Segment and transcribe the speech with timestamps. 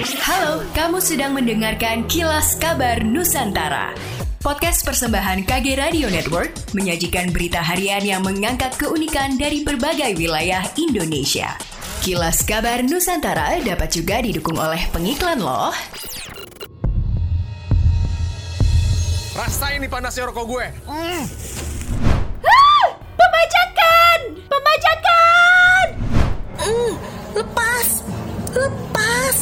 [0.00, 3.92] Halo, kamu sedang mendengarkan Kilas Kabar Nusantara.
[4.40, 11.52] Podcast persembahan KG Radio Network menyajikan berita harian yang mengangkat keunikan dari berbagai wilayah Indonesia.
[12.00, 15.68] Kilas Kabar Nusantara dapat juga didukung oleh pengiklan loh.
[19.36, 20.66] Rasain nih panasnya rokok gue.
[20.88, 21.22] Mm.
[23.20, 24.18] Pembajakan!
[24.48, 25.86] Pembajakan!
[26.56, 26.92] Mm,
[27.36, 27.88] lepas!
[28.56, 29.36] Lepas!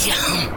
[0.00, 0.48] Diam!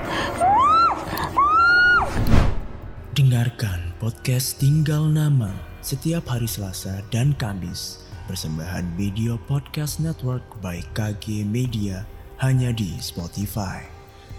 [3.12, 5.52] Dengarkan podcast Tinggal Nama
[5.84, 8.08] setiap hari Selasa dan Kamis.
[8.32, 12.08] Persembahan video podcast network by KG Media
[12.40, 13.84] hanya di Spotify.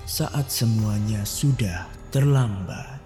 [0.08, 3.03] Saat semuanya sudah terlambat.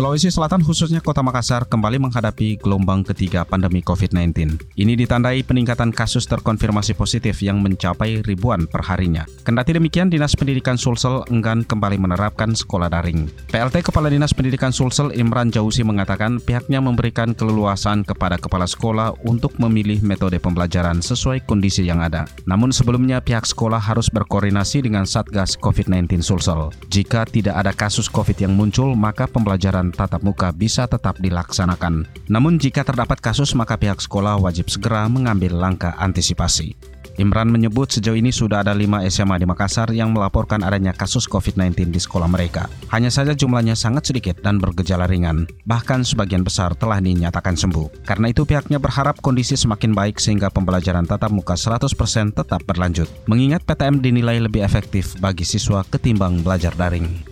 [0.00, 4.56] Sulawesi Selatan khususnya Kota Makassar kembali menghadapi gelombang ketiga pandemi COVID-19.
[4.80, 9.28] Ini ditandai peningkatan kasus terkonfirmasi positif yang mencapai ribuan perharinya.
[9.44, 13.28] Kendati demikian, Dinas Pendidikan Sulsel enggan kembali menerapkan sekolah daring.
[13.52, 19.52] PLT Kepala Dinas Pendidikan Sulsel Imran Jausi mengatakan pihaknya memberikan keleluasaan kepada kepala sekolah untuk
[19.60, 22.24] memilih metode pembelajaran sesuai kondisi yang ada.
[22.48, 26.72] Namun sebelumnya pihak sekolah harus berkoordinasi dengan Satgas COVID-19 Sulsel.
[26.88, 32.06] Jika tidak ada kasus COVID yang muncul, maka pembelajaran tatap muka bisa tetap dilaksanakan.
[32.30, 36.74] Namun jika terdapat kasus maka pihak sekolah wajib segera mengambil langkah antisipasi.
[37.20, 41.92] Imran menyebut sejauh ini sudah ada 5 SMA di Makassar yang melaporkan adanya kasus COVID-19
[41.92, 42.64] di sekolah mereka.
[42.88, 45.44] Hanya saja jumlahnya sangat sedikit dan bergejala ringan.
[45.68, 48.08] Bahkan sebagian besar telah dinyatakan sembuh.
[48.08, 51.92] Karena itu pihaknya berharap kondisi semakin baik sehingga pembelajaran tatap muka 100%
[52.32, 53.12] tetap berlanjut.
[53.28, 57.29] Mengingat PTM dinilai lebih efektif bagi siswa ketimbang belajar daring.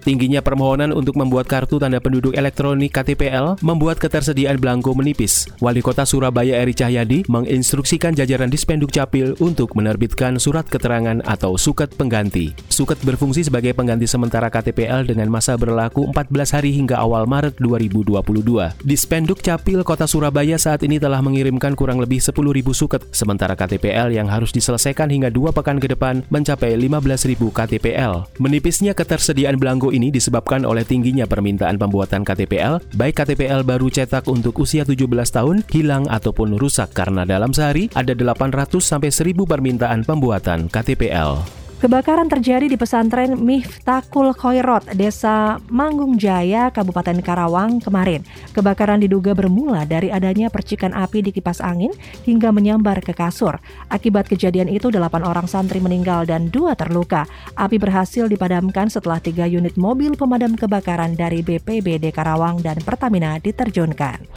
[0.00, 5.44] Tingginya permohonan untuk membuat kartu tanda penduduk elektronik KTPL membuat ketersediaan belangko menipis.
[5.60, 11.92] Wali Kota Surabaya Eri Cahyadi menginstruksikan jajaran Dispenduk Capil untuk menerbitkan surat keterangan atau suket
[11.94, 12.56] pengganti.
[12.72, 18.80] Suket berfungsi sebagai pengganti sementara KTPL dengan masa berlaku 14 hari hingga awal Maret 2022.
[18.80, 22.40] Dispenduk Capil Kota Surabaya saat ini telah mengirimkan kurang lebih 10.000
[22.72, 28.40] suket, sementara KTPL yang harus diselesaikan hingga dua pekan ke depan mencapai 15.000 KTPL.
[28.40, 34.56] Menipisnya ketersediaan belangko ini disebabkan oleh tingginya permintaan pembuatan KTPL, baik KTPL baru cetak untuk
[34.62, 40.72] usia 17 tahun, hilang ataupun rusak karena dalam sehari ada 800 sampai 1000 permintaan pembuatan
[40.72, 41.59] KTPL.
[41.80, 48.20] Kebakaran terjadi di pesantren Miftakul Khoirot, Desa Manggung Jaya, Kabupaten Karawang kemarin.
[48.52, 51.88] Kebakaran diduga bermula dari adanya percikan api di kipas angin
[52.28, 53.56] hingga menyambar ke kasur.
[53.88, 57.24] Akibat kejadian itu, delapan orang santri meninggal dan dua terluka.
[57.56, 64.28] Api berhasil dipadamkan setelah tiga unit mobil pemadam kebakaran dari BPBD Karawang dan Pertamina diterjunkan.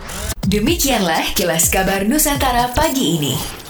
[0.48, 3.63] Demikianlah kilas kabar Nusantara pagi ini.